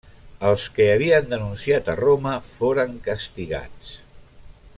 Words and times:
Els 0.51 0.63
que 0.77 0.87
havien 0.93 1.27
denunciat 1.33 1.93
a 1.93 1.97
Romà 2.01 2.33
foren 2.49 2.97
castigats. 3.11 3.95